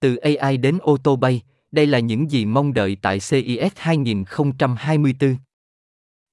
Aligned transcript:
từ 0.00 0.16
AI 0.16 0.56
đến 0.56 0.78
ô 0.82 0.96
tô 0.96 1.16
bay, 1.16 1.42
đây 1.72 1.86
là 1.86 1.98
những 1.98 2.30
gì 2.30 2.44
mong 2.44 2.74
đợi 2.74 2.96
tại 3.02 3.18
CES 3.18 3.72
2024. 3.76 5.36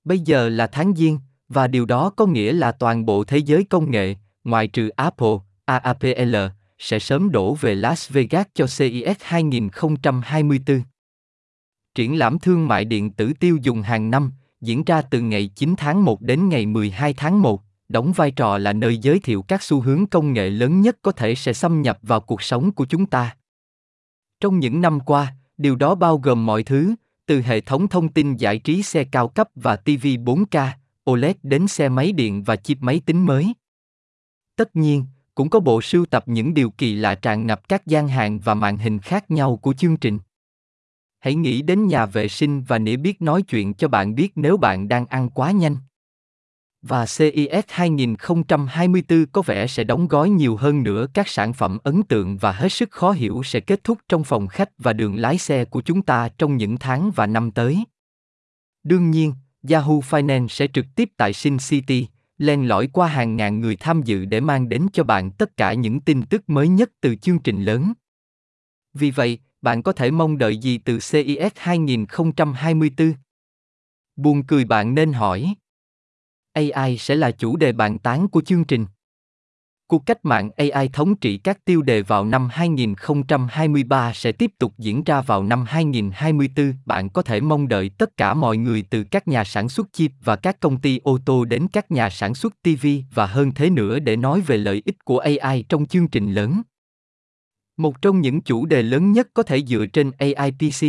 Bây 0.04 0.20
giờ 0.20 0.50
là 0.50 0.68
tháng 0.68 0.96
Giêng, 0.96 1.20
và 1.50 1.68
điều 1.68 1.86
đó 1.86 2.10
có 2.10 2.26
nghĩa 2.26 2.54
là 2.54 2.72
toàn 2.72 3.06
bộ 3.06 3.24
thế 3.24 3.38
giới 3.38 3.64
công 3.64 3.92
nghệ, 3.92 4.16
ngoại 4.44 4.68
trừ 4.68 4.90
Apple, 4.90 5.36
AAPL, 5.66 6.36
sẽ 6.80 7.00
sớm 7.00 7.32
đổ 7.32 7.54
về 7.54 7.76
Las 7.76 8.12
Vegas 8.12 8.46
cho 8.54 8.66
CES 8.66 9.18
2024. 9.20 10.82
Triển 11.96 12.18
lãm 12.18 12.40
thương 12.40 12.68
mại 12.68 12.86
điện 12.86 13.12
tử 13.12 13.34
tiêu 13.40 13.58
dùng 13.62 13.82
hàng 13.82 14.12
năm, 14.12 14.32
diễn 14.62 14.84
ra 14.84 15.02
từ 15.02 15.22
ngày 15.22 15.50
9 15.56 15.76
tháng 15.78 16.06
1 16.06 16.22
đến 16.22 16.50
ngày 16.50 16.66
12 16.66 17.14
tháng 17.14 17.42
1, 17.42 17.62
đóng 17.90 18.12
vai 18.12 18.32
trò 18.32 18.58
là 18.58 18.74
nơi 18.74 18.98
giới 18.98 19.20
thiệu 19.20 19.42
các 19.42 19.64
xu 19.64 19.82
hướng 19.82 20.06
công 20.06 20.34
nghệ 20.34 20.50
lớn 20.50 20.82
nhất 20.82 20.98
có 21.02 21.12
thể 21.12 21.36
sẽ 21.36 21.54
xâm 21.54 21.82
nhập 21.82 22.00
vào 22.02 22.20
cuộc 22.20 22.42
sống 22.42 22.72
của 22.72 22.86
chúng 22.86 23.06
ta. 23.06 23.36
Trong 24.40 24.60
những 24.60 24.82
năm 24.82 25.00
qua, 25.00 25.36
điều 25.58 25.76
đó 25.76 25.96
bao 25.96 26.18
gồm 26.18 26.46
mọi 26.46 26.64
thứ, 26.64 26.96
từ 27.26 27.42
hệ 27.42 27.62
thống 27.62 27.88
thông 27.88 28.10
tin 28.10 28.36
giải 28.36 28.60
trí 28.60 28.84
xe 28.84 29.04
cao 29.04 29.28
cấp 29.28 29.50
và 29.56 29.76
TV 29.76 30.06
4K, 30.06 30.68
OLED 31.12 31.36
đến 31.44 31.68
xe 31.68 31.90
máy 31.90 32.12
điện 32.12 32.44
và 32.44 32.56
chip 32.56 32.78
máy 32.82 33.02
tính 33.06 33.26
mới. 33.26 33.54
Tất 34.56 34.76
nhiên, 34.76 35.06
cũng 35.36 35.50
có 35.50 35.60
bộ 35.60 35.82
sưu 35.82 36.06
tập 36.06 36.24
những 36.28 36.54
điều 36.54 36.70
kỳ 36.70 36.96
lạ 36.96 37.16
tràn 37.16 37.48
ngập 37.48 37.70
các 37.70 37.86
gian 37.86 38.08
hàng 38.08 38.40
và 38.40 38.54
màn 38.54 38.78
hình 38.78 39.00
khác 39.00 39.32
nhau 39.32 39.58
của 39.58 39.74
chương 39.74 39.98
trình. 39.98 40.20
Hãy 41.20 41.36
nghĩ 41.36 41.62
đến 41.62 41.88
nhà 41.88 42.06
vệ 42.06 42.28
sinh 42.28 42.64
và 42.64 42.78
nĩa 42.78 42.96
biết 42.96 43.22
nói 43.22 43.42
chuyện 43.42 43.74
cho 43.74 43.88
bạn 43.88 44.16
biết 44.16 44.32
nếu 44.36 44.58
bạn 44.58 44.88
đang 44.88 45.06
ăn 45.06 45.30
quá 45.30 45.52
nhanh. 45.52 45.78
Và 46.88 47.06
CES 47.06 47.66
2024 47.68 49.26
có 49.32 49.42
vẻ 49.42 49.68
sẽ 49.68 49.84
đóng 49.84 50.08
gói 50.08 50.30
nhiều 50.30 50.56
hơn 50.56 50.84
nữa 50.84 51.08
các 51.14 51.28
sản 51.28 51.54
phẩm 51.54 51.78
ấn 51.84 52.04
tượng 52.04 52.38
và 52.38 52.52
hết 52.52 52.70
sức 52.72 52.92
khó 52.92 53.12
hiểu 53.12 53.42
sẽ 53.46 53.60
kết 53.60 53.84
thúc 53.84 53.98
trong 54.10 54.24
phòng 54.24 54.48
khách 54.48 54.70
và 54.78 54.94
đường 54.94 55.16
lái 55.16 55.38
xe 55.38 55.66
của 55.66 55.82
chúng 55.82 56.02
ta 56.02 56.30
trong 56.38 56.58
những 56.58 56.78
tháng 56.78 57.12
và 57.16 57.28
năm 57.28 57.52
tới. 57.52 57.84
Đương 58.84 59.12
nhiên, 59.12 59.34
Yahoo 59.70 60.00
Finance 60.00 60.48
sẽ 60.48 60.68
trực 60.68 60.86
tiếp 60.96 61.10
tại 61.18 61.34
Sin 61.34 61.58
City, 61.58 62.08
len 62.38 62.68
lỏi 62.68 62.88
qua 62.94 63.08
hàng 63.08 63.36
ngàn 63.36 63.60
người 63.60 63.76
tham 63.76 64.02
dự 64.02 64.26
để 64.26 64.40
mang 64.40 64.70
đến 64.70 64.88
cho 64.94 65.04
bạn 65.04 65.32
tất 65.32 65.58
cả 65.58 65.74
những 65.74 66.00
tin 66.00 66.26
tức 66.26 66.50
mới 66.50 66.68
nhất 66.68 66.92
từ 67.02 67.16
chương 67.16 67.40
trình 67.40 67.64
lớn. 67.64 67.94
Vì 68.94 69.12
vậy, 69.12 69.40
bạn 69.62 69.84
có 69.84 69.92
thể 69.92 70.12
mong 70.12 70.38
đợi 70.38 70.58
gì 70.58 70.78
từ 70.78 70.94
CES 70.94 71.52
2024? 71.56 73.14
Buồn 74.16 74.44
cười 74.44 74.66
bạn 74.66 74.96
nên 74.96 75.14
hỏi. 75.14 75.56
AI 76.56 76.98
sẽ 76.98 77.16
là 77.16 77.32
chủ 77.32 77.56
đề 77.56 77.72
bàn 77.72 78.00
tán 78.00 78.28
của 78.28 78.42
chương 78.42 78.66
trình. 78.66 78.86
Cuộc 79.88 80.06
cách 80.06 80.26
mạng 80.26 80.50
AI 80.58 80.90
thống 80.94 81.16
trị 81.16 81.38
các 81.38 81.66
tiêu 81.66 81.82
đề 81.82 82.02
vào 82.02 82.26
năm 82.26 82.48
2023 82.52 84.14
sẽ 84.14 84.32
tiếp 84.32 84.52
tục 84.60 84.74
diễn 84.78 85.04
ra 85.04 85.22
vào 85.22 85.44
năm 85.44 85.66
2024. 85.68 86.74
Bạn 86.86 87.10
có 87.10 87.22
thể 87.22 87.42
mong 87.42 87.68
đợi 87.68 87.90
tất 87.98 88.18
cả 88.18 88.34
mọi 88.34 88.58
người 88.58 88.84
từ 88.90 89.04
các 89.04 89.28
nhà 89.28 89.44
sản 89.44 89.70
xuất 89.70 89.94
chip 89.94 90.12
và 90.24 90.36
các 90.36 90.60
công 90.60 90.82
ty 90.82 91.00
ô 91.04 91.18
tô 91.26 91.46
đến 91.46 91.68
các 91.74 91.92
nhà 91.92 92.10
sản 92.10 92.36
xuất 92.36 92.54
TV 92.64 92.88
và 93.14 93.26
hơn 93.26 93.52
thế 93.56 93.70
nữa 93.70 94.00
để 94.00 94.16
nói 94.16 94.42
về 94.42 94.58
lợi 94.58 94.82
ích 94.86 95.06
của 95.06 95.20
AI 95.20 95.66
trong 95.70 95.86
chương 95.86 96.08
trình 96.08 96.34
lớn. 96.34 96.62
Một 97.78 98.02
trong 98.02 98.22
những 98.22 98.42
chủ 98.42 98.66
đề 98.66 98.84
lớn 98.84 99.12
nhất 99.12 99.28
có 99.34 99.44
thể 99.44 99.64
dựa 99.64 99.86
trên 99.86 100.12
AI 100.12 100.52
PC. 100.52 100.86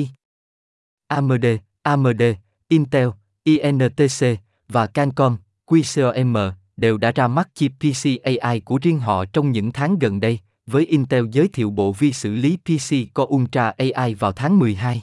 AMD, 1.09 1.47
AMD, 1.83 2.22
Intel, 2.69 3.09
INTC 3.44 4.27
và 4.69 4.87
Cancom, 4.87 5.37
QCM 5.67 6.53
đều 6.77 6.98
đã 6.98 7.12
ra 7.12 7.28
mắt 7.28 7.48
chip 7.55 7.72
PC 7.81 8.22
AI 8.22 8.61
của 8.61 8.78
riêng 8.83 8.98
họ 8.98 9.25
trong 9.25 9.53
những 9.53 9.72
tháng 9.72 9.98
gần 9.98 10.20
đây, 10.20 10.39
với 10.67 10.86
Intel 10.86 11.25
giới 11.33 11.48
thiệu 11.48 11.70
bộ 11.70 11.92
vi 11.92 12.12
xử 12.12 12.34
lý 12.34 12.56
PC 12.56 13.14
có 13.14 13.25
Ultra 13.25 13.72
AI 13.78 14.14
vào 14.14 14.33
tháng 14.33 14.59
12. 14.59 15.03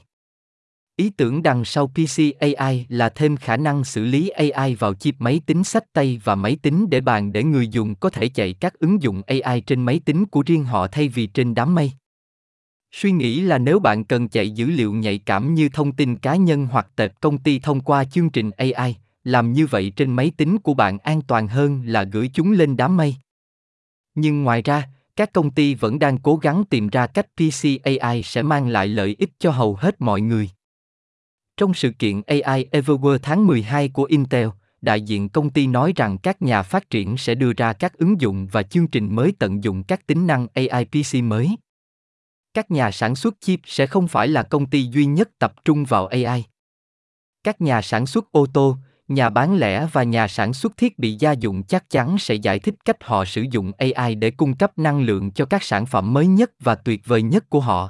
Ý 0.96 1.10
tưởng 1.10 1.44
đằng 1.44 1.66
sau 1.66 1.88
PC 1.88 2.22
AI 2.40 2.86
là 2.90 3.10
thêm 3.10 3.38
khả 3.38 3.58
năng 3.58 3.84
xử 3.84 4.06
lý 4.06 4.30
AI 4.30 4.76
vào 4.76 4.94
chip 4.94 5.16
máy 5.20 5.42
tính 5.46 5.64
sách 5.64 5.94
tay 5.94 6.22
và 6.24 6.36
máy 6.36 6.58
tính 6.62 6.90
để 6.90 7.02
bàn 7.02 7.34
để 7.34 7.44
người 7.44 7.68
dùng 7.68 7.96
có 7.96 8.10
thể 8.10 8.30
chạy 8.30 8.54
các 8.54 8.80
ứng 8.80 9.02
dụng 9.02 9.22
AI 9.28 9.62
trên 9.62 9.82
máy 9.82 10.00
tính 10.06 10.26
của 10.26 10.44
riêng 10.46 10.66
họ 10.66 10.88
thay 10.88 11.08
vì 11.08 11.28
trên 11.28 11.56
đám 11.56 11.76
mây. 11.76 11.92
Suy 12.92 13.12
nghĩ 13.12 13.42
là 13.42 13.58
nếu 13.58 13.80
bạn 13.80 14.04
cần 14.04 14.30
chạy 14.30 14.50
dữ 14.52 14.66
liệu 14.66 14.94
nhạy 14.94 15.18
cảm 15.18 15.54
như 15.54 15.70
thông 15.70 15.92
tin 15.92 16.16
cá 16.16 16.36
nhân 16.36 16.68
hoặc 16.72 16.88
tệp 16.96 17.22
công 17.22 17.38
ty 17.38 17.60
thông 17.60 17.82
qua 17.82 18.04
chương 18.04 18.30
trình 18.30 18.52
AI, 18.58 18.96
làm 19.24 19.54
như 19.54 19.68
vậy 19.68 19.94
trên 19.96 20.14
máy 20.14 20.32
tính 20.38 20.58
của 20.58 20.74
bạn 20.74 20.98
an 20.98 21.22
toàn 21.22 21.48
hơn 21.48 21.84
là 21.86 22.04
gửi 22.04 22.30
chúng 22.34 22.52
lên 22.52 22.78
đám 22.78 22.98
mây. 22.98 23.16
Nhưng 24.16 24.44
ngoài 24.44 24.62
ra, 24.62 24.90
các 25.16 25.34
công 25.34 25.52
ty 25.52 25.76
vẫn 25.76 26.00
đang 26.00 26.18
cố 26.18 26.36
gắng 26.36 26.64
tìm 26.70 26.90
ra 26.90 27.08
cách 27.08 27.28
PC 27.36 27.68
AI 27.84 28.24
sẽ 28.24 28.42
mang 28.42 28.68
lại 28.68 28.88
lợi 28.88 29.16
ích 29.20 29.30
cho 29.40 29.52
hầu 29.52 29.76
hết 29.76 30.02
mọi 30.02 30.22
người. 30.22 30.50
Trong 31.58 31.74
sự 31.74 31.92
kiện 32.00 32.22
AI 32.28 32.66
Everywhere 32.72 33.18
tháng 33.18 33.48
12 33.48 33.90
của 33.90 34.04
Intel, 34.04 34.48
đại 34.82 35.02
diện 35.02 35.30
công 35.30 35.50
ty 35.50 35.68
nói 35.68 35.94
rằng 35.96 36.18
các 36.18 36.42
nhà 36.42 36.64
phát 36.64 36.90
triển 36.90 37.18
sẽ 37.18 37.36
đưa 37.36 37.54
ra 37.54 37.74
các 37.74 37.98
ứng 37.98 38.22
dụng 38.22 38.48
và 38.52 38.64
chương 38.64 38.88
trình 38.88 39.16
mới 39.16 39.34
tận 39.40 39.64
dụng 39.64 39.84
các 39.84 40.08
tính 40.08 40.28
năng 40.28 40.48
AI 40.54 40.86
PC 40.86 41.16
mới. 41.24 41.56
Các 42.54 42.72
nhà 42.72 42.92
sản 42.92 43.16
xuất 43.16 43.42
chip 43.42 43.60
sẽ 43.66 43.88
không 43.88 44.08
phải 44.08 44.28
là 44.28 44.44
công 44.44 44.66
ty 44.66 44.84
duy 44.84 45.06
nhất 45.06 45.30
tập 45.40 45.54
trung 45.66 45.86
vào 45.86 46.08
AI. 46.08 46.44
Các 47.44 47.62
nhà 47.62 47.82
sản 47.82 48.06
xuất 48.06 48.32
ô 48.32 48.46
tô, 48.54 48.78
nhà 49.14 49.30
bán 49.30 49.56
lẻ 49.56 49.88
và 49.92 50.04
nhà 50.04 50.28
sản 50.28 50.54
xuất 50.54 50.78
thiết 50.78 51.00
bị 51.00 51.16
gia 51.20 51.32
dụng 51.32 51.64
chắc 51.64 51.90
chắn 51.90 52.18
sẽ 52.18 52.36
giải 52.36 52.60
thích 52.60 52.76
cách 52.86 53.04
họ 53.04 53.26
sử 53.26 53.46
dụng 53.52 53.72
AI 53.78 54.16
để 54.16 54.32
cung 54.32 54.56
cấp 54.56 54.78
năng 54.78 55.02
lượng 55.02 55.32
cho 55.32 55.46
các 55.46 55.64
sản 55.64 55.86
phẩm 55.86 56.14
mới 56.14 56.28
nhất 56.28 56.52
và 56.60 56.76
tuyệt 56.76 57.02
vời 57.06 57.22
nhất 57.22 57.50
của 57.50 57.60
họ. 57.60 57.90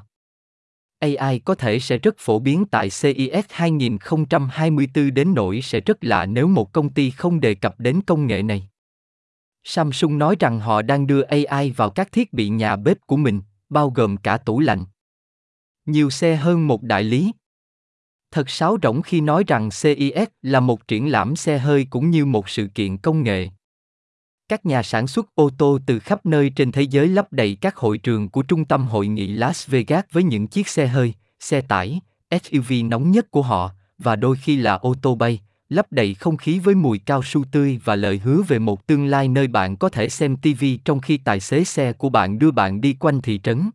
AI 0.99 1.39
có 1.39 1.55
thể 1.55 1.79
sẽ 1.79 1.97
rất 1.97 2.15
phổ 2.17 2.39
biến 2.39 2.65
tại 2.65 2.89
CES 2.89 3.45
2024 3.49 5.13
đến 5.13 5.33
nỗi 5.33 5.61
sẽ 5.61 5.79
rất 5.79 6.03
lạ 6.03 6.25
nếu 6.25 6.47
một 6.47 6.73
công 6.73 6.89
ty 6.89 7.09
không 7.09 7.39
đề 7.39 7.55
cập 7.55 7.79
đến 7.79 8.01
công 8.01 8.27
nghệ 8.27 8.43
này. 8.43 8.69
Samsung 9.63 10.17
nói 10.17 10.35
rằng 10.39 10.59
họ 10.59 10.81
đang 10.81 11.07
đưa 11.07 11.21
AI 11.21 11.71
vào 11.71 11.89
các 11.89 12.11
thiết 12.11 12.33
bị 12.33 12.49
nhà 12.49 12.75
bếp 12.75 12.97
của 13.07 13.17
mình, 13.17 13.41
bao 13.69 13.89
gồm 13.89 14.17
cả 14.17 14.37
tủ 14.37 14.59
lạnh. 14.59 14.85
Nhiều 15.85 16.09
xe 16.09 16.35
hơn 16.35 16.67
một 16.67 16.83
đại 16.83 17.03
lý, 17.03 17.31
Thật 18.33 18.49
sáo 18.49 18.77
rỗng 18.83 19.01
khi 19.01 19.21
nói 19.21 19.43
rằng 19.47 19.69
CES 19.81 20.27
là 20.41 20.59
một 20.59 20.87
triển 20.87 21.11
lãm 21.11 21.35
xe 21.35 21.57
hơi 21.57 21.87
cũng 21.89 22.09
như 22.09 22.25
một 22.25 22.49
sự 22.49 22.67
kiện 22.67 22.97
công 22.97 23.23
nghệ. 23.23 23.49
Các 24.49 24.65
nhà 24.65 24.83
sản 24.83 25.07
xuất 25.07 25.35
ô 25.35 25.49
tô 25.57 25.79
từ 25.85 25.99
khắp 25.99 26.25
nơi 26.25 26.49
trên 26.49 26.71
thế 26.71 26.81
giới 26.81 27.07
lấp 27.07 27.33
đầy 27.33 27.57
các 27.61 27.75
hội 27.75 27.97
trường 27.97 28.29
của 28.29 28.41
trung 28.41 28.65
tâm 28.65 28.87
hội 28.87 29.07
nghị 29.07 29.27
Las 29.27 29.69
Vegas 29.69 30.03
với 30.11 30.23
những 30.23 30.47
chiếc 30.47 30.67
xe 30.67 30.87
hơi, 30.87 31.13
xe 31.39 31.61
tải, 31.61 31.99
SUV 32.43 32.73
nóng 32.85 33.11
nhất 33.11 33.31
của 33.31 33.41
họ, 33.41 33.71
và 33.97 34.15
đôi 34.15 34.35
khi 34.35 34.55
là 34.55 34.73
ô 34.73 34.95
tô 35.01 35.15
bay, 35.15 35.39
lấp 35.69 35.91
đầy 35.91 36.13
không 36.13 36.37
khí 36.37 36.59
với 36.59 36.75
mùi 36.75 36.99
cao 36.99 37.23
su 37.23 37.43
tươi 37.51 37.79
và 37.83 37.95
lời 37.95 38.21
hứa 38.23 38.41
về 38.41 38.59
một 38.59 38.87
tương 38.87 39.05
lai 39.05 39.27
nơi 39.27 39.47
bạn 39.47 39.77
có 39.77 39.89
thể 39.89 40.09
xem 40.09 40.35
TV 40.37 40.65
trong 40.85 40.99
khi 40.99 41.17
tài 41.17 41.39
xế 41.39 41.63
xe 41.63 41.93
của 41.93 42.09
bạn 42.09 42.39
đưa 42.39 42.51
bạn 42.51 42.81
đi 42.81 42.93
quanh 42.93 43.21
thị 43.21 43.39
trấn. 43.43 43.69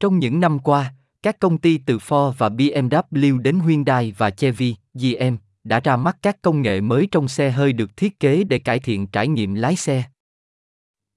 Trong 0.00 0.18
những 0.18 0.40
năm 0.40 0.58
qua, 0.58 0.92
các 1.26 1.38
công 1.38 1.58
ty 1.58 1.78
từ 1.78 1.98
Ford 1.98 2.30
và 2.30 2.48
BMW 2.48 3.38
đến 3.38 3.60
Hyundai 3.60 4.14
và 4.18 4.30
Chevy, 4.30 4.76
GM, 4.94 5.36
đã 5.64 5.80
ra 5.80 5.96
mắt 5.96 6.16
các 6.22 6.42
công 6.42 6.62
nghệ 6.62 6.80
mới 6.80 7.08
trong 7.10 7.28
xe 7.28 7.50
hơi 7.50 7.72
được 7.72 7.96
thiết 7.96 8.20
kế 8.20 8.44
để 8.44 8.58
cải 8.58 8.78
thiện 8.78 9.06
trải 9.06 9.28
nghiệm 9.28 9.54
lái 9.54 9.76
xe. 9.76 10.04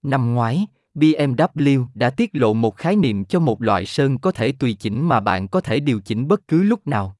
Năm 0.04 0.34
ngoái, 0.34 0.68
BMW 0.96 1.86
đã 1.94 2.10
tiết 2.10 2.30
lộ 2.34 2.54
một 2.54 2.78
khái 2.78 2.96
niệm 2.96 3.26
cho 3.26 3.40
một 3.40 3.62
loại 3.62 3.86
sơn 3.86 4.18
có 4.18 4.32
thể 4.32 4.52
tùy 4.52 4.74
chỉnh 4.74 5.08
mà 5.08 5.20
bạn 5.20 5.48
có 5.48 5.62
thể 5.62 5.80
điều 5.80 6.00
chỉnh 6.00 6.28
bất 6.28 6.48
cứ 6.48 6.64
lúc 6.64 6.88
nào. 6.88 7.16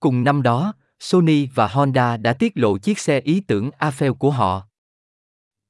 Cùng 0.00 0.24
năm 0.24 0.42
đó, 0.42 0.74
Sony 1.00 1.46
và 1.54 1.68
Honda 1.68 2.16
đã 2.16 2.32
tiết 2.32 2.52
lộ 2.54 2.78
chiếc 2.78 2.98
xe 2.98 3.20
ý 3.20 3.40
tưởng 3.40 3.70
Afel 3.78 4.14
của 4.14 4.30
họ. 4.30 4.66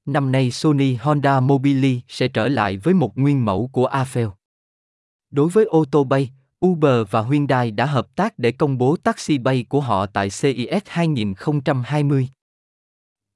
Năm 0.06 0.32
nay 0.32 0.50
Sony 0.50 0.94
Honda 0.94 1.40
Mobili 1.40 2.00
sẽ 2.08 2.28
trở 2.28 2.48
lại 2.48 2.76
với 2.76 2.94
một 2.94 3.18
nguyên 3.18 3.44
mẫu 3.44 3.70
của 3.72 3.88
Afel. 3.88 4.30
Đối 5.30 5.48
với 5.48 5.64
ô 5.64 5.84
tô 5.84 6.04
bay, 6.04 6.30
Uber 6.66 7.06
và 7.10 7.22
Hyundai 7.22 7.70
đã 7.70 7.86
hợp 7.86 8.16
tác 8.16 8.38
để 8.38 8.52
công 8.52 8.78
bố 8.78 8.96
taxi 8.96 9.38
bay 9.38 9.64
của 9.68 9.80
họ 9.80 10.06
tại 10.06 10.28
CES 10.28 10.82
2020. 10.86 12.28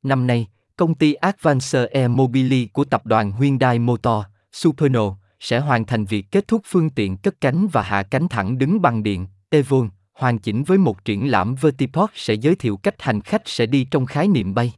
Năm 0.02 0.26
nay, 0.26 0.48
công 0.76 0.94
ty 0.94 1.14
Advanced 1.14 1.86
Air 1.92 2.10
Mobility 2.10 2.68
của 2.72 2.84
tập 2.84 3.06
đoàn 3.06 3.32
Hyundai 3.32 3.78
Motor, 3.78 4.24
Superno, 4.52 5.16
sẽ 5.40 5.58
hoàn 5.58 5.84
thành 5.84 6.04
việc 6.04 6.26
kết 6.30 6.48
thúc 6.48 6.62
phương 6.64 6.90
tiện 6.90 7.16
cất 7.16 7.40
cánh 7.40 7.68
và 7.72 7.82
hạ 7.82 8.02
cánh 8.02 8.28
thẳng 8.28 8.58
đứng 8.58 8.82
bằng 8.82 9.02
điện, 9.02 9.26
Evon, 9.50 9.88
hoàn 10.12 10.38
chỉnh 10.38 10.64
với 10.64 10.78
một 10.78 11.04
triển 11.04 11.30
lãm 11.30 11.54
Vertiport 11.54 12.10
sẽ 12.14 12.34
giới 12.34 12.54
thiệu 12.54 12.76
cách 12.76 13.02
hành 13.02 13.20
khách 13.20 13.42
sẽ 13.44 13.66
đi 13.66 13.86
trong 13.90 14.06
khái 14.06 14.28
niệm 14.28 14.54
bay. 14.54 14.72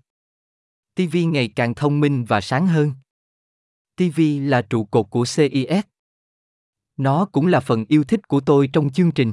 TV 0.94 1.16
ngày 1.28 1.48
càng 1.48 1.74
thông 1.74 2.00
minh 2.00 2.24
và 2.24 2.40
sáng 2.40 2.66
hơn. 2.66 2.92
TV 3.96 4.20
là 4.40 4.62
trụ 4.62 4.84
cột 4.84 5.10
của 5.10 5.24
CES, 5.36 5.84
nó 6.96 7.24
cũng 7.24 7.46
là 7.46 7.60
phần 7.60 7.84
yêu 7.88 8.04
thích 8.04 8.28
của 8.28 8.40
tôi 8.40 8.68
trong 8.72 8.90
chương 8.90 9.10
trình. 9.10 9.32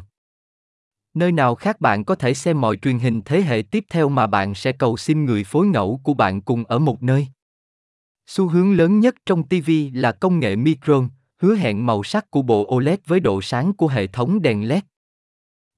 Nơi 1.14 1.32
nào 1.32 1.56
khác 1.56 1.82
bạn 1.82 2.06
có 2.06 2.16
thể 2.16 2.34
xem 2.34 2.62
mọi 2.62 2.78
truyền 2.78 3.00
hình 3.00 3.22
thế 3.26 3.42
hệ 3.42 3.64
tiếp 3.72 3.86
theo 3.90 4.10
mà 4.10 4.28
bạn 4.28 4.56
sẽ 4.56 4.72
cầu 4.72 4.98
xin 4.98 5.26
người 5.26 5.44
phối 5.44 5.68
ngẫu 5.68 6.00
của 6.04 6.14
bạn 6.14 6.42
cùng 6.42 6.64
ở 6.64 6.80
một 6.80 7.04
nơi. 7.04 7.28
Xu 8.26 8.48
hướng 8.48 8.74
lớn 8.74 9.00
nhất 9.00 9.16
trong 9.26 9.44
TV 9.44 9.72
là 9.94 10.12
công 10.12 10.40
nghệ 10.40 10.56
micron, 10.56 11.10
hứa 11.38 11.56
hẹn 11.56 11.86
màu 11.86 12.04
sắc 12.04 12.32
của 12.32 12.42
bộ 12.42 12.76
OLED 12.76 13.00
với 13.06 13.20
độ 13.20 13.42
sáng 13.42 13.74
của 13.74 13.88
hệ 13.88 14.08
thống 14.08 14.42
đèn 14.42 14.68
LED. 14.68 14.84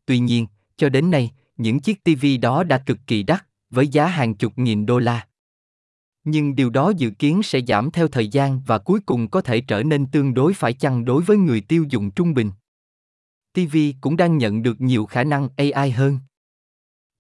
Tuy 0.06 0.20
nhiên, 0.20 0.48
cho 0.78 0.90
đến 0.90 1.12
nay, 1.12 1.32
những 1.58 1.80
chiếc 1.80 2.04
TV 2.04 2.26
đó 2.42 2.64
đã 2.64 2.78
cực 2.78 2.98
kỳ 3.08 3.24
đắt, 3.24 3.46
với 3.70 3.88
giá 3.88 4.08
hàng 4.08 4.36
chục 4.36 4.54
nghìn 4.56 4.86
đô 4.86 5.00
la. 5.00 5.28
Nhưng 6.26 6.56
điều 6.56 6.70
đó 6.70 6.90
dự 6.98 7.10
kiến 7.10 7.44
sẽ 7.44 7.60
giảm 7.68 7.92
theo 7.92 8.08
thời 8.08 8.28
gian 8.28 8.62
và 8.66 8.78
cuối 8.78 9.00
cùng 9.06 9.30
có 9.30 9.42
thể 9.42 9.62
trở 9.62 9.84
nên 9.84 10.06
tương 10.06 10.34
đối 10.34 10.54
phải 10.54 10.74
chăng 10.74 11.06
đối 11.06 11.24
với 11.24 11.38
người 11.38 11.62
tiêu 11.62 11.86
dùng 11.90 12.12
trung 12.12 12.34
bình. 12.34 12.52
TV 13.54 13.78
cũng 14.02 14.18
đang 14.18 14.38
nhận 14.38 14.64
được 14.64 14.82
nhiều 14.82 15.06
khả 15.06 15.24
năng 15.24 15.50
AI 15.58 15.92
hơn. 15.92 16.20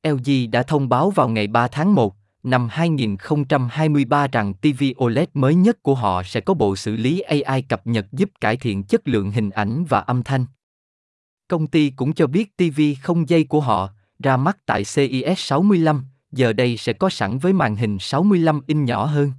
LG 0.07 0.51
đã 0.51 0.63
thông 0.63 0.89
báo 0.89 1.09
vào 1.09 1.29
ngày 1.29 1.47
3 1.47 1.67
tháng 1.67 1.95
1, 1.95 2.15
năm 2.43 2.67
2023 2.71 4.27
rằng 4.27 4.53
TV 4.53 4.83
OLED 5.03 5.27
mới 5.33 5.55
nhất 5.55 5.83
của 5.83 5.95
họ 5.95 6.23
sẽ 6.23 6.41
có 6.41 6.53
bộ 6.53 6.75
xử 6.75 6.95
lý 6.95 7.19
AI 7.19 7.61
cập 7.61 7.87
nhật 7.87 8.05
giúp 8.11 8.29
cải 8.41 8.57
thiện 8.57 8.83
chất 8.83 9.07
lượng 9.07 9.31
hình 9.31 9.49
ảnh 9.49 9.85
và 9.89 9.99
âm 9.99 10.23
thanh. 10.23 10.45
Công 11.47 11.67
ty 11.67 11.89
cũng 11.89 12.13
cho 12.13 12.27
biết 12.27 12.57
TV 12.57 12.81
không 13.01 13.29
dây 13.29 13.43
của 13.43 13.61
họ, 13.61 13.89
ra 14.19 14.37
mắt 14.37 14.57
tại 14.65 14.83
CES 14.83 15.39
65, 15.39 16.05
giờ 16.35 16.53
đây 16.53 16.77
sẽ 16.77 16.93
có 16.93 17.09
sẵn 17.09 17.37
với 17.37 17.53
màn 17.53 17.75
hình 17.75 17.97
65 17.99 18.61
inch 18.67 18.87
nhỏ 18.87 19.05
hơn. 19.05 19.31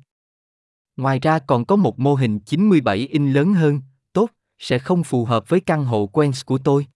Ngoài 0.96 1.18
ra 1.18 1.38
còn 1.38 1.64
có 1.64 1.76
một 1.76 1.98
mô 1.98 2.14
hình 2.14 2.40
97 2.40 2.96
inch 2.96 3.34
lớn 3.34 3.54
hơn, 3.54 3.80
tốt, 4.12 4.30
sẽ 4.58 4.78
không 4.78 5.04
phù 5.04 5.24
hợp 5.24 5.48
với 5.48 5.60
căn 5.60 5.84
hộ 5.84 6.06
Queens 6.06 6.44
của 6.44 6.58
tôi. 6.58 6.86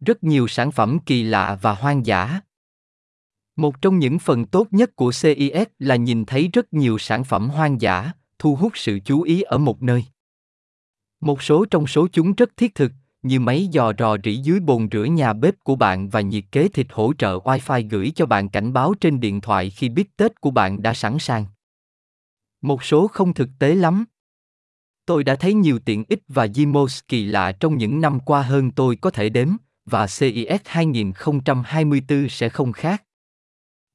Rất 0.00 0.24
nhiều 0.24 0.48
sản 0.48 0.72
phẩm 0.72 0.98
kỳ 1.06 1.22
lạ 1.22 1.58
và 1.62 1.74
hoang 1.74 2.06
dã. 2.06 2.40
Một 3.56 3.82
trong 3.82 3.98
những 3.98 4.18
phần 4.18 4.44
tốt 4.44 4.66
nhất 4.70 4.96
của 4.96 5.12
CES 5.22 5.68
là 5.78 5.96
nhìn 5.96 6.24
thấy 6.24 6.48
rất 6.52 6.72
nhiều 6.72 6.98
sản 6.98 7.24
phẩm 7.24 7.48
hoang 7.48 7.80
dã, 7.80 8.12
thu 8.38 8.56
hút 8.56 8.72
sự 8.74 8.98
chú 9.04 9.22
ý 9.22 9.42
ở 9.42 9.58
một 9.58 9.82
nơi. 9.82 10.04
Một 11.20 11.42
số 11.42 11.64
trong 11.64 11.86
số 11.86 12.08
chúng 12.12 12.34
rất 12.34 12.56
thiết 12.56 12.74
thực, 12.74 12.92
như 13.22 13.40
máy 13.40 13.66
dò 13.66 13.92
rò 13.98 14.16
rỉ 14.24 14.36
dưới 14.36 14.60
bồn 14.60 14.88
rửa 14.92 15.04
nhà 15.04 15.32
bếp 15.32 15.54
của 15.64 15.76
bạn 15.76 16.08
và 16.08 16.20
nhiệt 16.20 16.44
kế 16.52 16.68
thịt 16.68 16.86
hỗ 16.90 17.12
trợ 17.18 17.38
Wi-Fi 17.38 17.88
gửi 17.90 18.12
cho 18.16 18.26
bạn 18.26 18.48
cảnh 18.48 18.72
báo 18.72 18.94
trên 19.00 19.20
điện 19.20 19.40
thoại 19.40 19.70
khi 19.70 19.88
biết 19.88 20.16
Tết 20.16 20.40
của 20.40 20.50
bạn 20.50 20.82
đã 20.82 20.94
sẵn 20.94 21.18
sàng. 21.18 21.46
Một 22.60 22.84
số 22.84 23.08
không 23.08 23.34
thực 23.34 23.48
tế 23.58 23.74
lắm. 23.74 24.04
Tôi 25.06 25.24
đã 25.24 25.36
thấy 25.36 25.54
nhiều 25.54 25.78
tiện 25.84 26.04
ích 26.08 26.22
và 26.28 26.46
Gmos 26.46 27.00
kỳ 27.08 27.24
lạ 27.24 27.52
trong 27.52 27.76
những 27.76 28.00
năm 28.00 28.20
qua 28.20 28.42
hơn 28.42 28.70
tôi 28.70 28.96
có 28.96 29.10
thể 29.10 29.28
đếm, 29.28 29.48
và 29.84 30.06
CES 30.06 30.60
2024 30.64 32.28
sẽ 32.28 32.48
không 32.48 32.72
khác. 32.72 33.04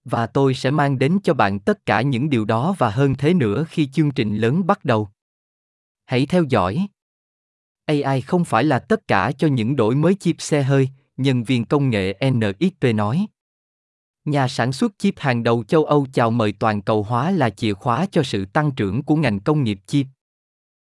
Và 0.06 0.28
tôi 0.28 0.54
sẽ 0.54 0.72
mang 0.72 1.00
đến 1.00 1.20
cho 1.24 1.34
bạn 1.34 1.60
tất 1.60 1.86
cả 1.86 2.02
những 2.02 2.30
điều 2.30 2.46
đó 2.46 2.76
và 2.78 2.90
hơn 2.90 3.16
thế 3.16 3.34
nữa 3.34 3.66
khi 3.70 3.88
chương 3.88 4.12
trình 4.12 4.38
lớn 4.38 4.68
bắt 4.68 4.86
đầu. 4.86 5.10
Hãy 6.06 6.26
theo 6.26 6.44
dõi. 6.44 6.88
AI 7.86 8.22
không 8.22 8.46
phải 8.46 8.64
là 8.64 8.80
tất 8.80 9.08
cả 9.08 9.32
cho 9.38 9.48
những 9.48 9.76
đổi 9.76 9.96
mới 9.96 10.16
chip 10.16 10.36
xe 10.40 10.64
hơi, 10.64 10.90
nhân 11.18 11.44
viên 11.44 11.66
công 11.66 11.90
nghệ 11.90 12.20
NXP 12.32 12.96
nói. 12.96 13.28
Nhà 14.26 14.48
sản 14.48 14.72
xuất 14.72 14.92
chip 14.98 15.14
hàng 15.18 15.44
đầu 15.44 15.64
châu 15.64 15.86
Âu 15.86 16.08
chào 16.14 16.32
mời 16.32 16.54
toàn 16.60 16.82
cầu 16.82 17.04
hóa 17.04 17.32
là 17.32 17.50
chìa 17.50 17.74
khóa 17.74 18.06
cho 18.12 18.24
sự 18.24 18.46
tăng 18.46 18.72
trưởng 18.72 19.04
của 19.04 19.16
ngành 19.16 19.40
công 19.40 19.64
nghiệp 19.64 19.80
chip. 19.88 20.08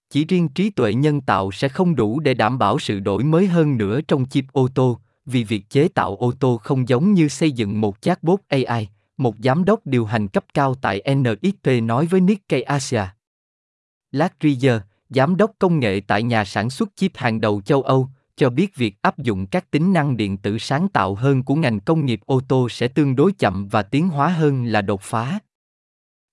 Chỉ 0.10 0.25
riêng 0.25 0.50
trí 0.50 0.69
tuệ 0.69 0.94
nhân 0.94 1.22
tạo 1.22 1.51
sẽ 1.51 1.69
không 1.69 1.95
đủ 1.95 2.19
để 2.19 2.34
đảm 2.34 2.60
bảo 2.60 2.80
sự 2.80 3.00
đổi 3.00 3.24
mới 3.24 3.48
hơn 3.48 3.78
nữa 3.78 4.01
trong 4.01 4.25
chip 4.25 4.45
ô 4.51 4.68
tô, 4.75 5.00
vì 5.25 5.44
việc 5.44 5.69
chế 5.69 5.88
tạo 5.88 6.16
ô 6.16 6.34
tô 6.39 6.57
không 6.57 6.89
giống 6.89 7.13
như 7.13 7.28
xây 7.28 7.51
dựng 7.51 7.81
một 7.81 8.01
chatbot 8.01 8.39
AI, 8.48 8.88
một 9.18 9.36
giám 9.44 9.66
đốc 9.66 9.86
điều 9.86 10.06
hành 10.06 10.28
cấp 10.28 10.45
cao 10.54 10.75
tại 10.75 11.16
NXP 11.16 11.84
nói 11.84 12.06
với 12.06 12.22
Nikkei 12.22 12.62
Asia. 12.62 13.04
Lát 14.12 14.34
Rieger, 14.42 14.81
giám 15.09 15.38
đốc 15.38 15.51
công 15.59 15.80
nghệ 15.80 16.01
tại 16.07 16.24
nhà 16.24 16.45
sản 16.45 16.69
xuất 16.69 16.89
chip 16.95 17.12
hàng 17.15 17.42
đầu 17.42 17.62
châu 17.62 17.81
Âu, 17.81 18.09
cho 18.36 18.50
biết 18.50 18.75
việc 18.75 19.01
áp 19.01 19.18
dụng 19.18 19.48
các 19.48 19.71
tính 19.71 19.94
năng 19.94 20.18
điện 20.18 20.38
tử 20.38 20.57
sáng 20.57 20.88
tạo 20.89 21.15
hơn 21.15 21.44
của 21.44 21.56
ngành 21.56 21.80
công 21.80 22.06
nghiệp 22.06 22.19
ô 22.25 22.42
tô 22.48 22.69
sẽ 22.69 22.88
tương 22.88 23.15
đối 23.15 23.31
chậm 23.31 23.68
và 23.68 23.83
tiến 23.83 24.09
hóa 24.09 24.27
hơn 24.30 24.65
là 24.65 24.81
đột 24.81 25.01
phá. 25.01 25.39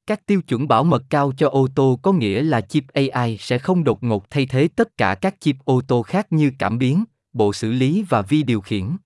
Các 0.06 0.26
tiêu 0.26 0.42
chuẩn 0.42 0.68
bảo 0.68 0.84
mật 0.84 1.02
cao 1.10 1.32
cho 1.36 1.48
ô 1.48 1.68
tô 1.74 1.98
có 2.02 2.12
nghĩa 2.12 2.42
là 2.42 2.60
chip 2.60 2.84
AI 2.92 3.36
sẽ 3.40 3.58
không 3.58 3.84
đột 3.84 4.02
ngột 4.02 4.30
thay 4.30 4.46
thế 4.46 4.68
tất 4.76 4.96
cả 4.96 5.14
các 5.14 5.34
chip 5.40 5.56
ô 5.64 5.80
tô 5.88 6.02
khác 6.02 6.32
như 6.32 6.52
cảm 6.58 6.78
biến, 6.78 7.04
bộ 7.32 7.52
xử 7.52 7.72
lý 7.72 8.04
và 8.08 8.22
vi 8.22 8.42
điều 8.42 8.60
khiển. 8.60 8.96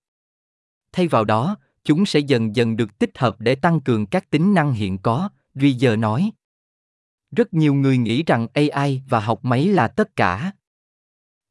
Thay 0.91 1.07
vào 1.07 1.25
đó, 1.25 1.57
chúng 1.83 2.05
sẽ 2.05 2.19
dần 2.19 2.55
dần 2.55 2.77
được 2.77 2.99
tích 2.99 3.17
hợp 3.17 3.35
để 3.39 3.55
tăng 3.55 3.79
cường 3.79 4.05
các 4.05 4.29
tính 4.29 4.53
năng 4.53 4.73
hiện 4.73 4.97
có, 4.97 5.29
Rieger 5.55 5.99
nói. 5.99 6.31
Rất 7.31 7.53
nhiều 7.53 7.73
người 7.73 7.97
nghĩ 7.97 8.23
rằng 8.23 8.47
AI 8.53 9.01
và 9.09 9.19
học 9.19 9.45
máy 9.45 9.67
là 9.67 9.87
tất 9.87 10.15
cả. 10.15 10.51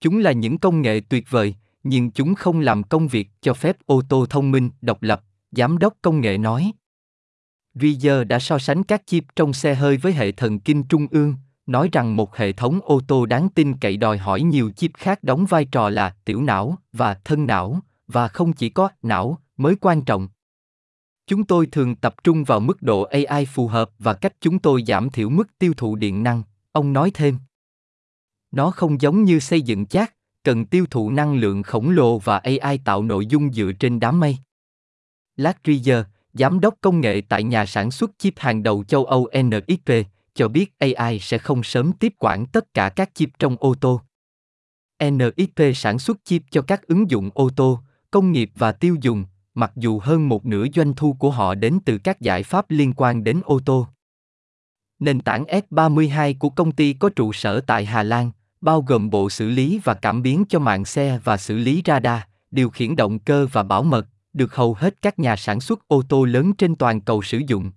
Chúng 0.00 0.18
là 0.18 0.32
những 0.32 0.58
công 0.58 0.82
nghệ 0.82 1.00
tuyệt 1.08 1.24
vời, 1.30 1.54
nhưng 1.82 2.10
chúng 2.10 2.34
không 2.34 2.60
làm 2.60 2.82
công 2.82 3.08
việc 3.08 3.28
cho 3.40 3.54
phép 3.54 3.76
ô 3.86 4.02
tô 4.08 4.26
thông 4.30 4.50
minh, 4.50 4.70
độc 4.80 5.02
lập, 5.02 5.24
giám 5.50 5.78
đốc 5.78 5.94
công 6.02 6.20
nghệ 6.20 6.38
nói. 6.38 6.72
Rieger 7.74 8.26
đã 8.26 8.38
so 8.38 8.58
sánh 8.58 8.82
các 8.82 9.02
chip 9.06 9.24
trong 9.36 9.52
xe 9.52 9.74
hơi 9.74 9.96
với 9.96 10.12
hệ 10.12 10.32
thần 10.32 10.60
kinh 10.60 10.82
trung 10.82 11.06
ương, 11.10 11.34
nói 11.66 11.88
rằng 11.92 12.16
một 12.16 12.36
hệ 12.36 12.52
thống 12.52 12.80
ô 12.82 13.00
tô 13.08 13.26
đáng 13.26 13.48
tin 13.48 13.76
cậy 13.76 13.96
đòi 13.96 14.18
hỏi 14.18 14.42
nhiều 14.42 14.70
chip 14.70 14.90
khác 14.94 15.24
đóng 15.24 15.46
vai 15.46 15.64
trò 15.64 15.88
là 15.88 16.16
tiểu 16.24 16.42
não 16.42 16.78
và 16.92 17.14
thân 17.14 17.46
não, 17.46 17.80
và 18.06 18.28
không 18.28 18.52
chỉ 18.52 18.68
có 18.68 18.88
não 19.02 19.38
mới 19.56 19.76
quan 19.80 20.04
trọng. 20.04 20.28
Chúng 21.28 21.44
tôi 21.44 21.66
thường 21.66 21.96
tập 21.96 22.14
trung 22.24 22.44
vào 22.44 22.60
mức 22.60 22.82
độ 22.82 23.02
AI 23.02 23.44
phù 23.44 23.68
hợp 23.68 23.90
và 23.98 24.14
cách 24.14 24.32
chúng 24.40 24.58
tôi 24.58 24.84
giảm 24.86 25.10
thiểu 25.10 25.30
mức 25.30 25.58
tiêu 25.58 25.72
thụ 25.76 25.96
điện 25.96 26.22
năng, 26.22 26.42
ông 26.72 26.92
nói 26.92 27.10
thêm. 27.14 27.38
Nó 28.50 28.70
không 28.70 29.00
giống 29.00 29.24
như 29.24 29.38
xây 29.38 29.62
dựng 29.62 29.86
chat, 29.86 30.14
cần 30.44 30.66
tiêu 30.66 30.86
thụ 30.90 31.10
năng 31.10 31.34
lượng 31.34 31.62
khổng 31.62 31.90
lồ 31.90 32.18
và 32.18 32.38
AI 32.38 32.78
tạo 32.84 33.02
nội 33.02 33.26
dung 33.26 33.52
dựa 33.52 33.72
trên 33.80 34.00
đám 34.00 34.20
mây. 34.20 34.36
Lát 35.36 35.58
giám 36.32 36.60
đốc 36.60 36.74
công 36.80 37.00
nghệ 37.00 37.22
tại 37.28 37.42
nhà 37.42 37.66
sản 37.66 37.90
xuất 37.90 38.10
chip 38.18 38.34
hàng 38.36 38.62
đầu 38.62 38.84
châu 38.84 39.04
Âu 39.04 39.28
NXP, 39.42 39.90
cho 40.34 40.48
biết 40.48 40.78
AI 40.78 41.18
sẽ 41.18 41.38
không 41.38 41.62
sớm 41.62 41.92
tiếp 41.92 42.12
quản 42.18 42.46
tất 42.46 42.74
cả 42.74 42.88
các 42.88 43.10
chip 43.14 43.28
trong 43.38 43.56
ô 43.60 43.74
tô. 43.80 44.00
NXP 45.04 45.60
sản 45.74 45.98
xuất 45.98 46.24
chip 46.24 46.42
cho 46.50 46.62
các 46.62 46.82
ứng 46.86 47.10
dụng 47.10 47.30
ô 47.34 47.50
tô, 47.56 47.80
công 48.10 48.32
nghiệp 48.32 48.50
và 48.54 48.72
tiêu 48.72 48.96
dùng, 49.00 49.24
mặc 49.58 49.72
dù 49.76 49.98
hơn 49.98 50.28
một 50.28 50.46
nửa 50.46 50.66
doanh 50.74 50.94
thu 50.94 51.12
của 51.12 51.30
họ 51.30 51.54
đến 51.54 51.78
từ 51.84 51.98
các 51.98 52.20
giải 52.20 52.42
pháp 52.42 52.70
liên 52.70 52.92
quan 52.96 53.24
đến 53.24 53.40
ô 53.44 53.60
tô. 53.64 53.86
Nền 54.98 55.20
tảng 55.20 55.44
S32 55.44 56.34
của 56.38 56.48
công 56.48 56.72
ty 56.72 56.92
có 56.92 57.08
trụ 57.16 57.32
sở 57.32 57.60
tại 57.60 57.84
Hà 57.84 58.02
Lan, 58.02 58.30
bao 58.60 58.82
gồm 58.82 59.10
bộ 59.10 59.30
xử 59.30 59.48
lý 59.48 59.80
và 59.84 59.94
cảm 59.94 60.22
biến 60.22 60.44
cho 60.48 60.58
mạng 60.58 60.84
xe 60.84 61.18
và 61.24 61.36
xử 61.36 61.56
lý 61.58 61.82
radar, 61.86 62.20
điều 62.50 62.70
khiển 62.70 62.96
động 62.96 63.18
cơ 63.18 63.46
và 63.52 63.62
bảo 63.62 63.82
mật, 63.82 64.06
được 64.32 64.54
hầu 64.54 64.74
hết 64.74 65.02
các 65.02 65.18
nhà 65.18 65.36
sản 65.36 65.60
xuất 65.60 65.88
ô 65.88 66.02
tô 66.08 66.24
lớn 66.24 66.52
trên 66.58 66.76
toàn 66.76 67.00
cầu 67.00 67.22
sử 67.22 67.38
dụng. 67.46 67.70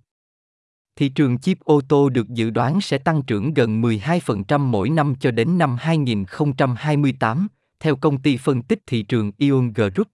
Thị 0.96 1.08
trường 1.08 1.38
chip 1.38 1.60
ô 1.60 1.80
tô 1.88 2.08
được 2.08 2.28
dự 2.28 2.50
đoán 2.50 2.80
sẽ 2.80 2.98
tăng 2.98 3.22
trưởng 3.22 3.54
gần 3.54 3.82
12% 3.82 4.60
mỗi 4.60 4.90
năm 4.90 5.14
cho 5.20 5.30
đến 5.30 5.58
năm 5.58 5.76
2028, 5.80 7.48
theo 7.80 7.96
công 7.96 8.22
ty 8.22 8.36
phân 8.36 8.62
tích 8.62 8.80
thị 8.86 9.02
trường 9.02 9.32
Ion 9.38 9.72
Group. 9.72 10.08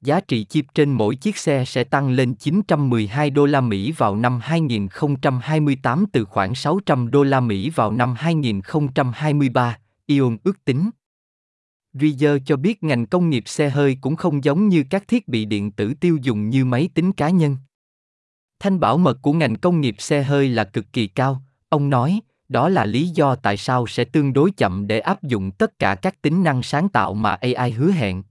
Giá 0.00 0.20
trị 0.20 0.44
chip 0.44 0.64
trên 0.74 0.92
mỗi 0.92 1.16
chiếc 1.16 1.36
xe 1.36 1.64
sẽ 1.64 1.84
tăng 1.84 2.10
lên 2.10 2.34
912 2.34 3.30
đô 3.30 3.46
la 3.46 3.60
Mỹ 3.60 3.92
vào 3.92 4.16
năm 4.16 4.40
2028 4.42 6.04
từ 6.12 6.24
khoảng 6.24 6.54
600 6.54 7.10
đô 7.10 7.22
la 7.22 7.40
Mỹ 7.40 7.70
vào 7.70 7.92
năm 7.92 8.14
2023, 8.18 9.78
Ion 10.06 10.36
ước 10.44 10.64
tính. 10.64 10.90
Rieger 11.92 12.42
cho 12.46 12.56
biết 12.56 12.82
ngành 12.82 13.06
công 13.06 13.30
nghiệp 13.30 13.42
xe 13.46 13.70
hơi 13.70 13.98
cũng 14.00 14.16
không 14.16 14.44
giống 14.44 14.68
như 14.68 14.84
các 14.90 15.08
thiết 15.08 15.28
bị 15.28 15.44
điện 15.44 15.70
tử 15.70 15.94
tiêu 16.00 16.18
dùng 16.22 16.50
như 16.50 16.64
máy 16.64 16.88
tính 16.94 17.12
cá 17.12 17.30
nhân. 17.30 17.56
Thanh 18.60 18.80
bảo 18.80 18.98
mật 18.98 19.18
của 19.22 19.32
ngành 19.32 19.56
công 19.56 19.80
nghiệp 19.80 19.96
xe 19.98 20.22
hơi 20.22 20.48
là 20.48 20.64
cực 20.64 20.92
kỳ 20.92 21.06
cao, 21.06 21.42
ông 21.68 21.90
nói, 21.90 22.20
đó 22.48 22.68
là 22.68 22.86
lý 22.86 23.08
do 23.08 23.34
tại 23.34 23.56
sao 23.56 23.86
sẽ 23.86 24.04
tương 24.04 24.32
đối 24.32 24.50
chậm 24.50 24.86
để 24.86 25.00
áp 25.00 25.22
dụng 25.22 25.50
tất 25.50 25.78
cả 25.78 25.94
các 25.94 26.22
tính 26.22 26.44
năng 26.44 26.62
sáng 26.62 26.88
tạo 26.88 27.14
mà 27.14 27.34
AI 27.34 27.70
hứa 27.70 27.90
hẹn. 27.90 28.22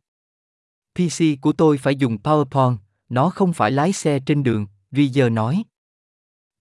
PC 0.97 1.41
của 1.41 1.53
tôi 1.53 1.77
phải 1.77 1.95
dùng 1.95 2.17
PowerPoint, 2.23 2.77
nó 3.09 3.29
không 3.29 3.53
phải 3.53 3.71
lái 3.71 3.93
xe 3.93 4.19
trên 4.19 4.43
đường, 4.43 4.67
Rieger 4.91 5.31
nói. 5.31 5.63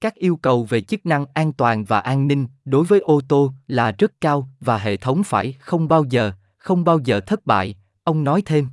Các 0.00 0.14
yêu 0.14 0.37
cầu 0.37 0.64
về 0.64 0.81
chức 0.81 1.07
năng 1.07 1.26
an 1.35 1.52
toàn 1.52 1.85
và 1.85 2.00
an 2.00 2.28
ninh 2.28 2.47
đối 2.64 2.85
với 2.85 3.00
ô 3.00 3.21
tô 3.28 3.52
là 3.66 3.93
rất 3.99 4.21
cao 4.21 4.49
và 4.61 4.78
hệ 4.78 4.97
thống 4.97 5.23
phải 5.23 5.52
không 5.52 5.88
bao 5.88 6.05
giờ, 6.05 6.33
không 6.57 6.85
bao 6.85 6.99
giờ 7.05 7.21
thất 7.21 7.47
bại, 7.47 7.75
ông 8.05 8.25
nói 8.25 8.43
thêm. 8.47 8.69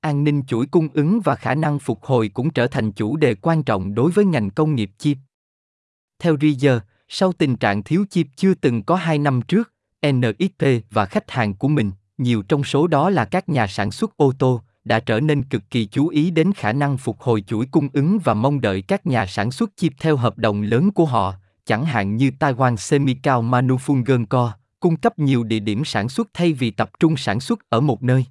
An 0.00 0.24
ninh 0.24 0.42
chuỗi 0.46 0.66
cung 0.66 0.88
ứng 0.94 1.20
và 1.20 1.34
khả 1.34 1.54
năng 1.54 1.78
phục 1.78 2.04
hồi 2.04 2.28
cũng 2.28 2.50
trở 2.50 2.66
thành 2.66 2.92
chủ 2.92 3.16
đề 3.16 3.34
quan 3.34 3.62
trọng 3.62 3.94
đối 3.94 4.10
với 4.10 4.24
ngành 4.24 4.50
công 4.50 4.74
nghiệp 4.74 4.90
chip. 4.98 5.18
Theo 6.18 6.36
Rieger, 6.40 6.78
sau 7.08 7.32
tình 7.32 7.56
trạng 7.56 7.82
thiếu 7.82 8.04
chip 8.10 8.26
chưa 8.36 8.54
từng 8.54 8.82
có 8.82 8.96
hai 8.96 9.18
năm 9.18 9.42
trước, 9.42 9.72
NXP 10.06 10.66
và 10.90 11.06
khách 11.06 11.30
hàng 11.30 11.54
của 11.54 11.68
mình 11.68 11.90
nhiều 12.20 12.42
trong 12.42 12.64
số 12.64 12.86
đó 12.86 13.10
là 13.10 13.24
các 13.24 13.48
nhà 13.48 13.66
sản 13.66 13.90
xuất 13.90 14.16
ô 14.16 14.32
tô, 14.38 14.60
đã 14.84 15.00
trở 15.00 15.20
nên 15.20 15.42
cực 15.42 15.62
kỳ 15.70 15.86
chú 15.86 16.08
ý 16.08 16.30
đến 16.30 16.52
khả 16.52 16.72
năng 16.72 16.98
phục 16.98 17.20
hồi 17.20 17.42
chuỗi 17.46 17.66
cung 17.66 17.88
ứng 17.92 18.18
và 18.24 18.34
mong 18.34 18.60
đợi 18.60 18.82
các 18.82 19.06
nhà 19.06 19.26
sản 19.26 19.50
xuất 19.50 19.70
chip 19.76 19.92
theo 20.00 20.16
hợp 20.16 20.38
đồng 20.38 20.62
lớn 20.62 20.90
của 20.90 21.04
họ, 21.04 21.34
chẳng 21.64 21.84
hạn 21.84 22.16
như 22.16 22.30
Taiwan 22.38 22.76
Semiconductor, 22.76 24.50
cung 24.80 24.96
cấp 24.96 25.18
nhiều 25.18 25.44
địa 25.44 25.60
điểm 25.60 25.84
sản 25.84 26.08
xuất 26.08 26.28
thay 26.34 26.52
vì 26.52 26.70
tập 26.70 26.90
trung 27.00 27.16
sản 27.16 27.40
xuất 27.40 27.70
ở 27.70 27.80
một 27.80 28.02
nơi. 28.02 28.24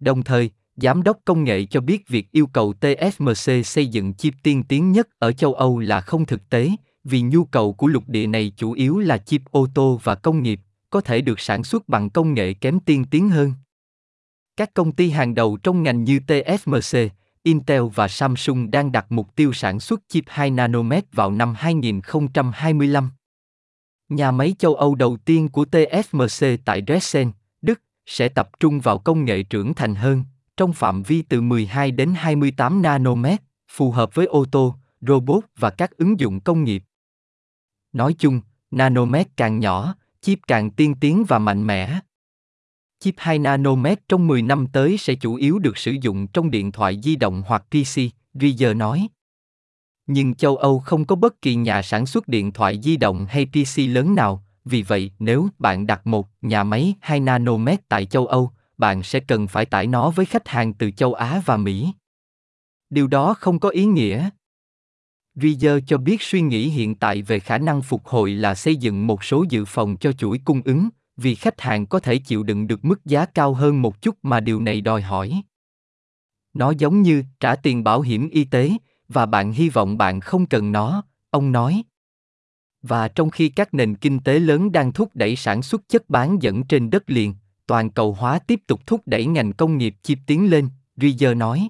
Đồng 0.00 0.22
thời, 0.22 0.50
Giám 0.76 1.02
đốc 1.02 1.18
công 1.24 1.44
nghệ 1.44 1.64
cho 1.64 1.80
biết 1.80 2.08
việc 2.08 2.32
yêu 2.32 2.46
cầu 2.46 2.74
TSMC 2.80 3.66
xây 3.66 3.86
dựng 3.86 4.14
chip 4.14 4.34
tiên 4.42 4.62
tiến 4.62 4.92
nhất 4.92 5.08
ở 5.18 5.32
châu 5.32 5.54
Âu 5.54 5.78
là 5.78 6.00
không 6.00 6.26
thực 6.26 6.50
tế, 6.50 6.70
vì 7.04 7.22
nhu 7.22 7.44
cầu 7.44 7.72
của 7.72 7.86
lục 7.86 8.04
địa 8.06 8.26
này 8.26 8.52
chủ 8.56 8.72
yếu 8.72 8.98
là 8.98 9.18
chip 9.18 9.42
ô 9.50 9.66
tô 9.74 10.00
và 10.02 10.14
công 10.14 10.42
nghiệp, 10.42 10.60
có 10.96 11.00
thể 11.00 11.20
được 11.20 11.40
sản 11.40 11.64
xuất 11.64 11.88
bằng 11.88 12.10
công 12.10 12.34
nghệ 12.34 12.54
kém 12.54 12.80
tiên 12.80 13.04
tiến 13.10 13.28
hơn. 13.28 13.52
Các 14.56 14.74
công 14.74 14.92
ty 14.92 15.10
hàng 15.10 15.34
đầu 15.34 15.58
trong 15.62 15.82
ngành 15.82 16.04
như 16.04 16.18
TSMC, 16.18 16.98
Intel 17.42 17.82
và 17.94 18.08
Samsung 18.08 18.70
đang 18.70 18.92
đặt 18.92 19.06
mục 19.08 19.36
tiêu 19.36 19.52
sản 19.52 19.80
xuất 19.80 20.00
chip 20.08 20.24
2 20.26 20.50
nanomet 20.50 21.04
vào 21.12 21.30
năm 21.30 21.54
2025. 21.56 23.10
Nhà 24.08 24.30
máy 24.30 24.54
châu 24.58 24.74
Âu 24.74 24.94
đầu 24.94 25.16
tiên 25.24 25.48
của 25.48 25.64
TSMC 25.64 26.46
tại 26.64 26.82
Dresden, 26.86 27.32
Đức, 27.62 27.80
sẽ 28.06 28.28
tập 28.28 28.50
trung 28.60 28.80
vào 28.80 28.98
công 28.98 29.24
nghệ 29.24 29.42
trưởng 29.42 29.74
thành 29.74 29.94
hơn, 29.94 30.24
trong 30.56 30.72
phạm 30.72 31.02
vi 31.02 31.22
từ 31.22 31.40
12 31.40 31.90
đến 31.90 32.14
28 32.16 32.82
nanomet, 32.82 33.42
phù 33.68 33.90
hợp 33.90 34.14
với 34.14 34.26
ô 34.26 34.44
tô, 34.50 34.74
robot 35.00 35.44
và 35.58 35.70
các 35.70 35.90
ứng 35.90 36.20
dụng 36.20 36.40
công 36.40 36.64
nghiệp. 36.64 36.82
Nói 37.92 38.14
chung, 38.18 38.40
nanomet 38.70 39.36
càng 39.36 39.58
nhỏ, 39.58 39.94
chip 40.26 40.38
càng 40.46 40.70
tiên 40.70 40.94
tiến 41.00 41.24
và 41.28 41.38
mạnh 41.38 41.66
mẽ. 41.66 42.00
Chip 43.00 43.14
2 43.18 43.38
nanomet 43.38 44.08
trong 44.08 44.26
10 44.26 44.42
năm 44.42 44.66
tới 44.72 44.98
sẽ 44.98 45.14
chủ 45.14 45.34
yếu 45.34 45.58
được 45.58 45.78
sử 45.78 45.96
dụng 46.00 46.26
trong 46.26 46.50
điện 46.50 46.72
thoại 46.72 47.00
di 47.02 47.16
động 47.16 47.42
hoặc 47.46 47.64
PC, 47.70 48.00
Rieger 48.34 48.76
nói. 48.76 49.08
Nhưng 50.06 50.34
châu 50.34 50.56
Âu 50.56 50.78
không 50.78 51.04
có 51.04 51.16
bất 51.16 51.42
kỳ 51.42 51.54
nhà 51.54 51.82
sản 51.82 52.06
xuất 52.06 52.28
điện 52.28 52.52
thoại 52.52 52.80
di 52.82 52.96
động 52.96 53.26
hay 53.28 53.46
PC 53.46 53.78
lớn 53.78 54.14
nào, 54.14 54.44
vì 54.64 54.82
vậy 54.82 55.10
nếu 55.18 55.48
bạn 55.58 55.86
đặt 55.86 56.06
một 56.06 56.28
nhà 56.42 56.64
máy 56.64 56.94
2 57.00 57.20
nanomet 57.20 57.88
tại 57.88 58.06
châu 58.06 58.26
Âu, 58.26 58.50
bạn 58.78 59.02
sẽ 59.02 59.20
cần 59.20 59.46
phải 59.46 59.66
tải 59.66 59.86
nó 59.86 60.10
với 60.10 60.26
khách 60.26 60.48
hàng 60.48 60.74
từ 60.74 60.90
châu 60.90 61.14
Á 61.14 61.42
và 61.44 61.56
Mỹ. 61.56 61.92
Điều 62.90 63.06
đó 63.06 63.34
không 63.34 63.60
có 63.60 63.68
ý 63.68 63.84
nghĩa. 63.84 64.30
Rieger 65.36 65.78
cho 65.86 65.98
biết 65.98 66.22
suy 66.22 66.40
nghĩ 66.40 66.68
hiện 66.68 66.94
tại 66.94 67.22
về 67.22 67.40
khả 67.40 67.58
năng 67.58 67.82
phục 67.82 68.06
hồi 68.06 68.30
là 68.30 68.54
xây 68.54 68.76
dựng 68.76 69.06
một 69.06 69.24
số 69.24 69.44
dự 69.48 69.64
phòng 69.64 69.96
cho 69.96 70.12
chuỗi 70.12 70.40
cung 70.44 70.62
ứng, 70.64 70.88
vì 71.16 71.34
khách 71.34 71.60
hàng 71.60 71.86
có 71.86 72.00
thể 72.00 72.18
chịu 72.18 72.42
đựng 72.42 72.66
được 72.66 72.84
mức 72.84 73.04
giá 73.04 73.26
cao 73.26 73.54
hơn 73.54 73.82
một 73.82 74.02
chút 74.02 74.16
mà 74.22 74.40
điều 74.40 74.60
này 74.60 74.80
đòi 74.80 75.02
hỏi. 75.02 75.42
Nó 76.54 76.72
giống 76.78 77.02
như 77.02 77.24
trả 77.40 77.56
tiền 77.56 77.84
bảo 77.84 78.00
hiểm 78.00 78.28
y 78.28 78.44
tế, 78.44 78.70
và 79.08 79.26
bạn 79.26 79.52
hy 79.52 79.68
vọng 79.68 79.98
bạn 79.98 80.20
không 80.20 80.46
cần 80.46 80.72
nó, 80.72 81.02
ông 81.30 81.52
nói. 81.52 81.82
Và 82.82 83.08
trong 83.08 83.30
khi 83.30 83.48
các 83.48 83.74
nền 83.74 83.94
kinh 83.94 84.18
tế 84.18 84.38
lớn 84.38 84.72
đang 84.72 84.92
thúc 84.92 85.10
đẩy 85.14 85.36
sản 85.36 85.62
xuất 85.62 85.88
chất 85.88 86.10
bán 86.10 86.42
dẫn 86.42 86.64
trên 86.64 86.90
đất 86.90 87.10
liền, 87.10 87.34
toàn 87.66 87.90
cầu 87.90 88.12
hóa 88.12 88.38
tiếp 88.38 88.60
tục 88.66 88.80
thúc 88.86 89.00
đẩy 89.06 89.26
ngành 89.26 89.52
công 89.52 89.78
nghiệp 89.78 89.94
chip 90.02 90.18
tiến 90.26 90.50
lên, 90.50 90.68
Rieger 90.96 91.36
nói. 91.36 91.68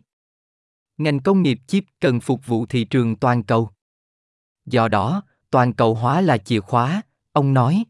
Ngành 0.98 1.20
công 1.20 1.42
nghiệp 1.42 1.58
chip 1.66 1.84
cần 2.00 2.20
phục 2.20 2.46
vụ 2.46 2.66
thị 2.66 2.84
trường 2.84 3.16
toàn 3.16 3.42
cầu. 3.42 3.70
Do 4.66 4.88
đó, 4.88 5.22
toàn 5.50 5.72
cầu 5.72 5.94
hóa 5.94 6.20
là 6.20 6.38
chìa 6.38 6.60
khóa, 6.60 7.02
ông 7.32 7.54
nói. 7.54 7.84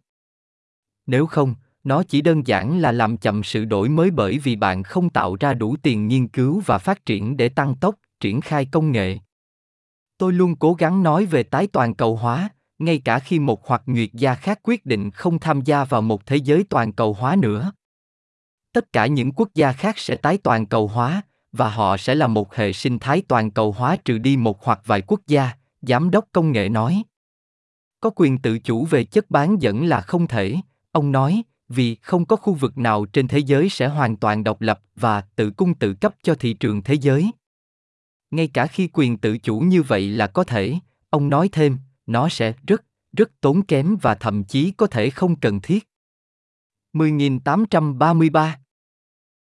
Nếu 1.07 1.27
không, 1.27 1.55
nó 1.85 2.03
chỉ 2.03 2.21
đơn 2.21 2.47
giản 2.47 2.79
là 2.79 2.93
làm 2.93 3.17
chậm 3.17 3.43
sự 3.43 3.65
đổi 3.65 3.89
mới 3.89 4.11
bởi 4.11 4.39
vì 4.39 4.57
bạn 4.57 4.83
không 4.83 5.11
tạo 5.11 5.37
ra 5.41 5.55
đủ 5.55 5.77
tiền 5.83 6.09
nghiên 6.09 6.29
cứu 6.29 6.63
và 6.67 6.79
phát 6.79 7.07
triển 7.07 7.37
để 7.37 7.49
tăng 7.49 7.75
tốc 7.77 7.95
triển 8.21 8.41
khai 8.41 8.67
công 8.73 8.93
nghệ 8.93 9.19
tôi 10.19 10.33
luôn 10.33 10.57
cố 10.57 10.75
gắng 10.75 11.03
nói 11.03 11.27
về 11.27 11.43
tái 11.43 11.67
toàn 11.67 11.95
cầu 11.95 12.17
hóa 12.17 12.49
ngay 12.79 13.01
cả 13.05 13.19
khi 13.19 13.39
một 13.39 13.67
hoặc 13.67 13.83
nguyệt 13.87 14.11
gia 14.13 14.35
khác 14.35 14.61
quyết 14.63 14.87
định 14.87 15.11
không 15.11 15.39
tham 15.39 15.61
gia 15.61 15.85
vào 15.85 16.03
một 16.03 16.27
thế 16.27 16.37
giới 16.37 16.65
toàn 16.71 16.93
cầu 16.93 17.13
hóa 17.13 17.37
nữa 17.37 17.73
tất 18.73 18.93
cả 18.93 19.07
những 19.07 19.33
quốc 19.33 19.49
gia 19.55 19.73
khác 19.73 19.99
sẽ 19.99 20.17
tái 20.17 20.39
toàn 20.39 20.67
cầu 20.67 20.89
hóa 20.89 21.23
và 21.57 21.69
họ 21.69 21.97
sẽ 21.97 22.15
là 22.15 22.27
một 22.27 22.55
hệ 22.55 22.73
sinh 22.73 22.99
thái 22.99 23.23
toàn 23.29 23.51
cầu 23.51 23.73
hóa 23.73 23.97
trừ 24.05 24.19
đi 24.19 24.37
một 24.37 24.65
hoặc 24.65 24.81
vài 24.87 25.03
quốc 25.07 25.21
gia, 25.27 25.51
giám 25.83 26.11
đốc 26.11 26.25
công 26.33 26.53
nghệ 26.53 26.69
nói. 26.69 27.03
Có 28.01 28.11
quyền 28.17 28.39
tự 28.39 28.59
chủ 28.59 28.85
về 28.85 29.05
chất 29.05 29.31
bán 29.31 29.63
dẫn 29.63 29.87
là 29.87 30.01
không 30.01 30.27
thể, 30.27 30.57
ông 30.93 31.13
nói, 31.13 31.43
vì 31.69 31.95
không 31.95 32.25
có 32.25 32.37
khu 32.37 32.55
vực 32.55 32.79
nào 32.79 33.05
trên 33.05 33.29
thế 33.29 33.39
giới 33.39 33.69
sẽ 33.69 33.89
hoàn 33.89 34.17
toàn 34.17 34.45
độc 34.45 34.61
lập 34.61 34.81
và 34.97 35.21
tự 35.21 35.51
cung 35.51 35.75
tự 35.75 35.95
cấp 35.95 36.15
cho 36.23 36.35
thị 36.35 36.53
trường 36.53 36.83
thế 36.83 36.95
giới. 36.95 37.31
Ngay 38.31 38.49
cả 38.49 38.67
khi 38.67 38.89
quyền 38.93 39.19
tự 39.19 39.39
chủ 39.39 39.59
như 39.59 39.83
vậy 39.83 40.09
là 40.09 40.27
có 40.27 40.45
thể, 40.45 40.75
ông 41.11 41.29
nói 41.29 41.49
thêm, 41.53 41.79
nó 42.07 42.29
sẽ 42.29 42.55
rất 42.67 42.83
rất 43.17 43.41
tốn 43.41 43.63
kém 43.63 43.97
và 44.03 44.15
thậm 44.15 44.45
chí 44.45 44.71
có 44.71 44.87
thể 44.87 45.11
không 45.11 45.37
cần 45.37 45.61
thiết. 45.61 45.89
10.833 46.93 48.51